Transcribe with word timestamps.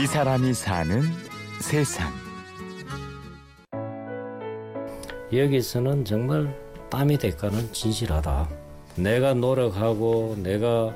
이 0.00 0.06
사람이 0.06 0.54
사는 0.54 1.02
세상. 1.60 2.12
여기서는 5.32 6.04
정말 6.04 6.56
땀의 6.88 7.18
대가는 7.18 7.72
진실하다. 7.72 8.48
내가 8.94 9.34
노력하고 9.34 10.36
내가 10.40 10.94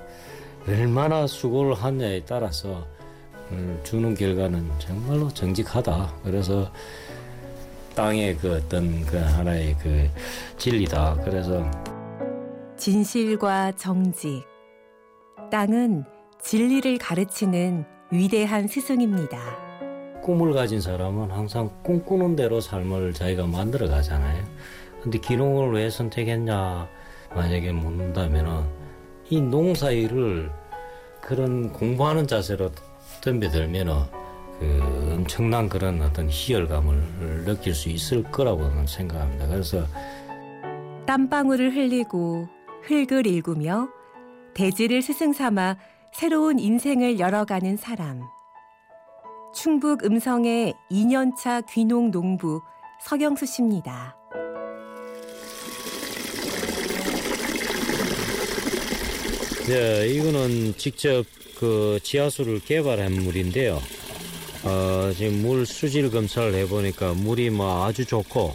얼마나 0.68 1.26
수고를 1.26 1.74
하냐에 1.74 2.24
따라서 2.24 2.86
음, 3.50 3.80
주는 3.82 4.14
결과는 4.14 4.70
정말로 4.78 5.28
정직하다. 5.30 6.20
그래서 6.22 6.70
땅의 7.96 8.36
그 8.36 8.54
어떤 8.54 9.04
그 9.04 9.16
하나의 9.16 9.76
그 9.82 10.08
진리다. 10.58 11.16
그래서 11.24 11.68
진실과 12.76 13.72
정직. 13.72 14.44
땅은 15.50 16.04
진리를 16.40 16.98
가르치는 16.98 17.84
위대한 18.12 18.68
스승입니다. 18.68 19.38
꿈을 20.20 20.52
가진 20.52 20.82
사람은 20.82 21.30
항상 21.30 21.70
꿈꾸는 21.82 22.36
대로 22.36 22.60
삶을 22.60 23.14
자기가 23.14 23.46
만들어 23.46 23.88
가잖아요. 23.88 24.44
근데 25.02 25.18
기농을 25.18 25.72
왜 25.72 25.88
선택했냐 25.88 26.88
만약에 27.34 27.72
묻는다면은 27.72 28.64
이 29.30 29.40
농사 29.40 29.90
일을 29.90 30.50
그런 31.22 31.72
공부하는 31.72 32.26
자세로 32.26 32.70
덤벼들면은 33.22 33.94
그 34.60 35.14
엄청난 35.14 35.70
그런 35.70 36.02
어떤 36.02 36.28
희열감을 36.28 37.44
느낄 37.46 37.74
수 37.74 37.88
있을 37.88 38.22
거라고 38.24 38.68
는 38.68 38.86
생각합니다. 38.86 39.46
그래서 39.46 39.86
땀방울을 41.06 41.74
흘리고 41.74 42.46
흙을 42.82 43.26
일구며 43.26 43.88
대지를 44.52 45.00
스승 45.00 45.32
삼아 45.32 45.78
새로운 46.14 46.58
인생을 46.58 47.18
열어가는 47.18 47.76
사람. 47.76 48.22
충북 49.54 50.04
음성의 50.04 50.74
2년차 50.90 51.64
귀농 51.70 52.10
농부 52.10 52.60
서경수 53.00 53.46
씨입니다. 53.46 54.16
네, 59.66 60.08
이거는 60.08 60.74
직접 60.76 61.24
그 61.58 61.98
지하수를 62.02 62.60
개발한 62.60 63.12
물인데요. 63.12 63.80
어, 64.64 65.12
지금 65.16 65.42
물 65.42 65.66
수질 65.66 66.10
검사를 66.10 66.52
해보니까 66.54 67.14
물이 67.14 67.50
뭐 67.50 67.84
아주 67.84 68.04
좋고 68.04 68.54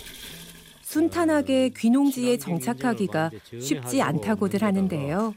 순탄하게 0.82 1.72
귀농지에 1.78 2.38
정착하기가 2.38 3.32
쉽지 3.60 4.02
않다고들 4.02 4.64
하는데요. 4.64 5.34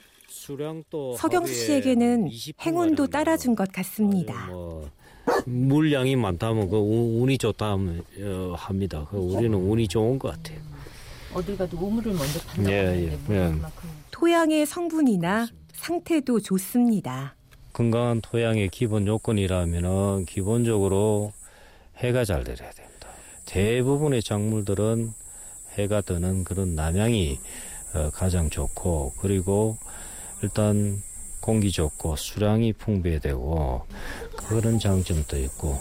서경수 1.16 1.52
씨에게는 1.52 2.30
행운도 2.60 3.08
따라준 3.08 3.56
것 3.56 3.70
같습니다. 3.72 4.46
뭐 4.46 4.88
물량이 5.44 6.16
많다면 6.16 6.70
그 6.70 6.76
운이 6.76 7.36
좋다 7.38 7.74
어, 7.74 8.54
합니다. 8.56 9.06
그 9.10 9.16
우리는 9.16 9.52
운이 9.58 9.88
좋은 9.88 10.18
것 10.18 10.32
같아요. 10.32 10.58
어딜 11.34 11.56
가도 11.56 11.76
우물을 11.76 12.12
먼저 12.12 12.40
판다고 12.40 12.70
예, 12.70 13.18
예, 13.30 13.34
예. 13.34 13.54
토양의 14.10 14.66
성분이나 14.66 15.46
상태도 15.72 16.40
좋습니다. 16.40 17.34
건강한 17.72 18.20
토양의 18.20 18.68
기본 18.70 19.06
요건이라면은 19.06 20.26
기본적으로 20.26 21.32
해가 21.98 22.24
잘 22.24 22.42
들어야 22.44 22.70
됩니다. 22.70 23.08
대부분의 23.46 24.22
작물들은 24.22 25.10
해가 25.76 26.00
드는 26.00 26.44
그런 26.44 26.74
남양이 26.74 27.38
어, 27.94 28.10
가장 28.12 28.50
좋고 28.50 29.14
그리고 29.20 29.76
일단 30.42 31.02
공기 31.40 31.70
좋고 31.70 32.16
수량이 32.16 32.72
풍부해되고 32.74 33.82
그런 34.36 34.78
장점도 34.78 35.38
있고 35.38 35.78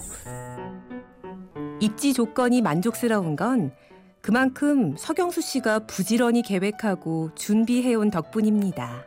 입지 1.80 2.14
조건이 2.14 2.62
만족스러운 2.62 3.36
건 3.36 3.72
그만큼 4.22 4.96
서경수 4.98 5.42
씨가 5.42 5.80
부지런히 5.88 6.42
계획하고 6.42 7.32
준비해온 7.36 8.12
덕분입니다. 8.12 9.06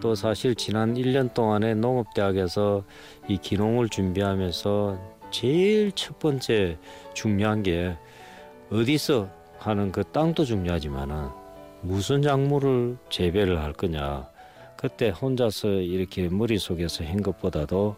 또 0.00 0.14
사실 0.14 0.54
지난 0.54 0.94
1년 0.94 1.32
동안에 1.32 1.74
농업대학에서 1.74 2.84
이 3.28 3.38
기농을 3.38 3.88
준비하면서 3.88 4.98
제일 5.30 5.92
첫 5.92 6.18
번째 6.18 6.78
중요한 7.14 7.62
게 7.62 7.96
어디서 8.70 9.30
하는 9.58 9.92
그 9.92 10.02
땅도 10.04 10.44
중요하지만은 10.44 11.28
무슨 11.80 12.20
작물을 12.20 12.98
재배를 13.10 13.62
할 13.62 13.72
거냐. 13.72 14.31
그때 14.82 15.10
혼자서 15.10 15.68
이렇게 15.68 16.28
머릿속에서 16.28 17.04
한 17.04 17.22
것보다도 17.22 17.94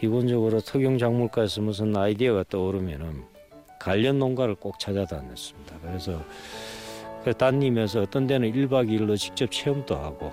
기본적으로 0.00 0.60
특용 0.60 0.98
작물가에서 0.98 1.60
무슨 1.60 1.96
아이디어가 1.96 2.46
떠오르면은 2.50 3.22
관련 3.78 4.18
농가를 4.18 4.56
꼭 4.56 4.80
찾아다녔습니다. 4.80 5.78
그래서 5.80 6.20
그 7.22 7.32
다니면서 7.32 8.00
어떤 8.00 8.26
데는 8.26 8.52
1박 8.52 8.88
2일로 8.88 9.16
직접 9.16 9.52
체험도 9.52 9.94
하고 9.94 10.32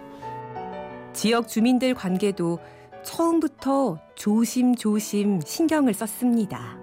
지역 1.13 1.47
주민들 1.47 1.93
관계도 1.93 2.57
처음부터 3.03 3.99
조심조심 4.15 5.41
신경을 5.41 5.93
썼습니다. 5.93 6.75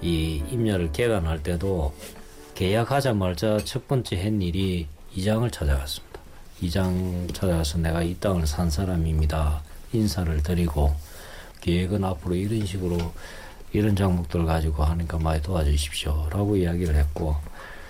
이 0.00 0.42
임야를 0.50 0.92
개간할 0.92 1.42
때도 1.42 1.92
계약하자마자 2.54 3.58
첫 3.58 3.86
번째 3.86 4.22
한 4.22 4.40
일이 4.40 4.86
이장을 5.14 5.50
찾아갔습니다. 5.50 6.11
이장 6.62 7.26
찾아가서 7.32 7.78
내가 7.78 8.02
이 8.02 8.14
땅을 8.20 8.46
산 8.46 8.70
사람입니다. 8.70 9.60
인사를 9.92 10.44
드리고 10.44 10.94
계획은 11.60 12.04
앞으로 12.04 12.36
이런 12.36 12.64
식으로 12.64 12.98
이런 13.72 13.96
작목들 13.96 14.46
가지고 14.46 14.84
하니까 14.84 15.18
많이 15.18 15.42
도와주십시오 15.42 16.28
라고 16.30 16.56
이야기를 16.56 16.94
했고 16.94 17.34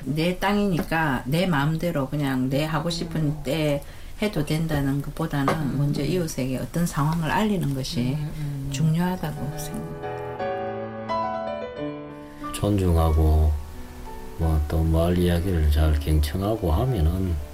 내 0.04 0.38
땅이니까 0.38 1.24
내 1.26 1.44
마음대로 1.46 2.08
그냥 2.08 2.48
내 2.48 2.64
하고 2.64 2.88
싶은 2.88 3.42
때 3.42 3.84
해도 4.22 4.42
된다는 4.46 5.02
것보다는 5.02 5.76
먼저 5.76 6.02
이웃에게 6.02 6.56
어떤 6.56 6.86
상황을 6.86 7.30
알리는 7.30 7.74
것이 7.74 8.16
중요하다고 8.70 9.58
생각합니다. 9.58 10.12
존중하고 12.54 13.52
뭐또 14.38 14.82
마을 14.84 15.18
이야기를 15.18 15.70
잘 15.70 15.98
경청하고 16.00 16.72
하면은 16.72 17.51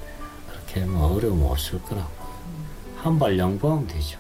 그렇게 0.69 0.85
뭐 0.85 1.15
어려움 1.15 1.43
없을 1.43 1.81
거라고 1.83 2.09
한 2.97 3.19
발 3.19 3.39
양보하면 3.39 3.87
되죠. 3.87 4.19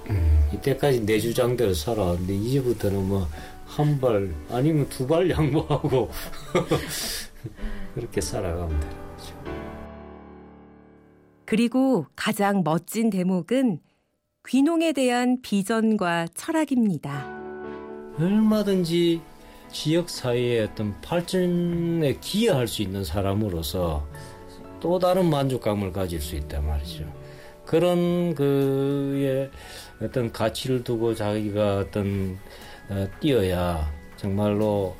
이때까지 0.54 1.04
내 1.04 1.18
주장대로 1.18 1.74
살아왔는데 1.74 2.34
이제부터는 2.36 3.08
뭐 3.08 3.26
한 3.66 4.00
발 4.00 4.34
아니면 4.50 4.88
두 4.88 5.06
발 5.06 5.28
양보하고 5.30 6.10
그렇게 7.94 8.20
살아가면 8.20 8.80
되는 8.80 8.96
거죠. 9.16 9.34
그리고 11.44 12.06
가장 12.16 12.62
멋진 12.64 13.10
대목은 13.10 13.80
귀농에 14.48 14.92
대한 14.92 15.42
비전과 15.42 16.28
철학입니다. 16.34 17.26
얼마든지 18.18 19.20
지역 19.70 20.08
사회의 20.08 20.60
어떤 20.64 20.98
발전에 21.02 22.16
기여할 22.20 22.66
수 22.68 22.80
있는 22.82 23.04
사람으로서 23.04 24.06
또 24.80 24.98
다른 24.98 25.28
만족감을 25.28 25.92
가질 25.92 26.20
수 26.20 26.36
있단 26.36 26.66
말이죠. 26.66 27.04
그런 27.64 28.34
그의 28.34 29.50
어떤 30.00 30.32
가치를 30.32 30.84
두고 30.84 31.14
자기가 31.14 31.78
어떤 31.78 32.38
어, 32.88 33.06
뛰어야 33.20 33.92
정말로 34.16 34.96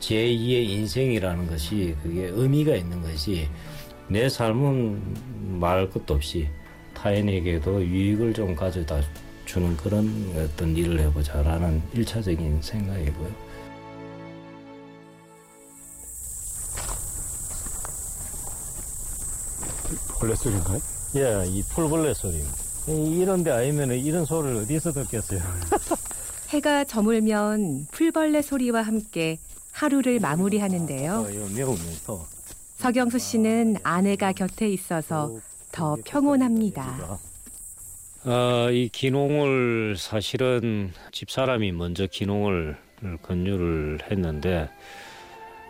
제2의 0.00 0.68
인생이라는 0.68 1.48
것이 1.48 1.96
그게 2.02 2.26
의미가 2.26 2.76
있는 2.76 3.02
것이 3.02 3.48
내 4.08 4.28
삶은 4.28 5.58
말할 5.60 5.90
것도 5.90 6.14
없이 6.14 6.48
타인에게도 6.94 7.84
유익을 7.84 8.34
좀 8.34 8.54
가져다 8.54 9.00
주는 9.44 9.76
그런 9.76 10.32
어떤 10.36 10.76
일을 10.76 11.00
해보자라는 11.00 11.82
일차적인 11.94 12.62
생각이고요. 12.62 13.51
벌레 20.22 20.36
소리인가요? 20.36 20.78
예, 21.16 21.44
이 21.48 21.62
풀벌레 21.64 22.14
소리입니다. 22.14 22.56
이- 22.88 23.18
이런 23.18 23.42
데 23.42 23.50
아니면 23.50 23.90
이런 23.90 24.24
소리를 24.24 24.56
어디서 24.58 24.92
듣겠어요? 24.92 25.40
해가 26.50 26.84
저물면 26.84 27.88
풀벌레 27.90 28.40
소리와 28.42 28.82
함께 28.82 29.38
하루를 29.72 30.20
마무리하는데요. 30.20 31.22
매우면서 31.56 32.24
서경수 32.76 33.18
씨는 33.18 33.78
아내가 33.82 34.32
곁에 34.32 34.68
있어서 34.68 35.40
더 35.72 35.96
평온합니다. 36.04 37.18
어, 38.24 38.70
이 38.70 38.88
기농을 38.92 39.96
사실은 39.98 40.92
집사람이 41.10 41.72
먼저 41.72 42.06
기농을 42.06 42.76
권유를 43.22 43.98
했는데 44.08 44.68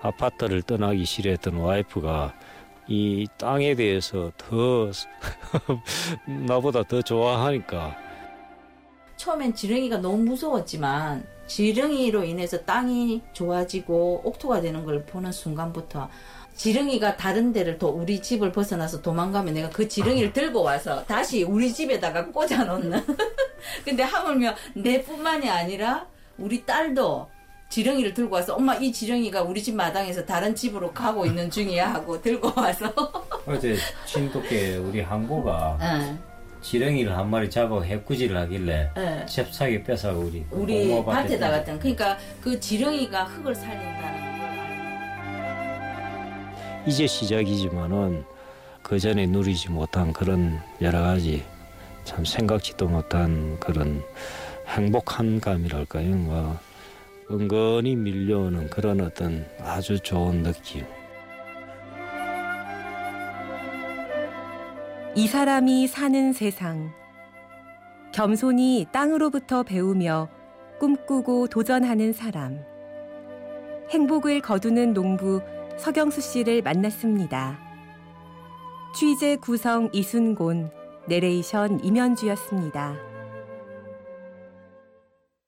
아파트를 0.03 0.61
떠나기 0.63 1.07
싫어했던 1.07 1.55
와이프가 1.55 2.35
이 2.93 3.27
땅에 3.39 3.75
대해서 3.75 4.31
더 4.37 4.91
나보다 6.47 6.83
더 6.83 7.01
좋아하니까 7.01 7.97
처음엔 9.17 9.55
지렁이가 9.55 9.97
너무 9.97 10.19
무서웠지만 10.19 11.27
지렁이로 11.47 12.23
인해서 12.25 12.59
땅이 12.59 13.23
좋아지고 13.33 14.21
옥토가 14.25 14.61
되는 14.61 14.85
걸 14.85 15.07
보는 15.07 15.33
순간부터 15.33 16.11
지렁이가 16.55 17.17
다른 17.17 17.55
데를 17.55 17.79
또 17.79 17.89
우리 17.89 18.21
집을 18.21 18.53
벗어나서 18.53 19.01
도망가면 19.01 19.55
내가 19.55 19.71
그 19.71 19.89
지렁이를 19.89 20.35
들고 20.35 20.63
와서 20.63 21.03
다시 21.07 21.45
우리 21.45 21.73
집에다가 21.73 22.27
꽂아 22.27 22.65
놓는. 22.65 23.01
근데 23.87 24.03
하물며 24.03 24.55
내뿐만이 24.75 25.49
아니라 25.49 26.07
우리 26.37 26.67
딸도 26.67 27.27
지렁이를 27.73 28.13
들고 28.13 28.35
와서 28.35 28.55
엄마 28.55 28.75
이 28.75 28.93
지렁이가 28.93 29.45
우리 29.45 29.63
집 29.63 29.75
마당에서 29.75 30.27
다른 30.27 30.55
집으로 30.55 30.93
가고 30.93 31.25
있는 31.25 31.51
중이야 31.51 31.95
하고 31.95 32.21
들고 32.21 32.53
와서 32.55 32.93
어제 33.49 33.75
친독계 34.05 34.77
우리 34.77 35.01
항고가 35.01 35.79
응. 35.81 36.19
지렁이를 36.61 37.17
한 37.17 37.31
마리 37.31 37.49
잡아 37.49 37.81
해꾸지를 37.81 38.37
하길래 38.37 38.91
응. 38.99 39.27
잽싸게 39.27 39.85
뺏어 39.85 40.13
우리 40.13 40.45
우리 40.51 40.89
고모 40.89 41.07
밭에 41.07 41.29
밭에다. 41.29 41.51
갔던 41.51 41.79
그러니까 41.79 42.19
그 42.43 42.61
지렁이가 42.61 43.25
흙을 43.25 43.55
살린다는 43.55 44.21
걸 44.39 44.53
이제 46.87 47.07
시작이지만은 47.07 48.23
그 48.83 48.99
전에 48.99 49.25
누리지 49.25 49.71
못한 49.71 50.13
그런 50.13 50.61
여러 50.83 51.01
가지 51.01 51.43
참 52.05 52.23
생각지도 52.23 52.87
못한 52.87 53.59
그런 53.61 54.05
행복한 54.69 55.41
감이랄까요. 55.41 56.15
뭐 56.17 56.59
은근히 57.33 57.97
밀려오는 57.97 58.69
그런 58.69 59.01
어떤 59.01 59.47
아주 59.61 59.99
좋은 59.99 60.43
느낌. 60.43 60.85
이 65.15 65.27
사람이 65.27 65.87
사는 65.87 66.35
세상. 66.35 66.93
겸손히 68.13 68.87
땅으로부터 68.93 69.63
배우며 69.63 70.29
꿈꾸고 70.79 71.47
도전하는 71.47 72.13
사람. 72.13 72.61
행복을 73.89 74.43
거두는 74.43 74.93
농부 74.93 75.41
서경수 75.79 76.21
씨를 76.21 76.61
만났습니다. 76.61 77.59
취재 78.95 79.37
구성 79.37 79.89
이순곤, 79.95 80.71
내레이션 81.09 81.83
임현주였습니다. 81.83 83.12